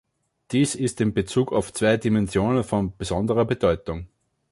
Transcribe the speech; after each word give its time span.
Dies 0.49 0.73
ist 0.73 0.99
in 0.99 1.13
bezug 1.13 1.53
auf 1.53 1.71
zwei 1.73 1.95
Dimensionen 1.97 2.63
von 2.63 2.91
besonderer 2.97 3.45
Bedeutung. 3.45 4.07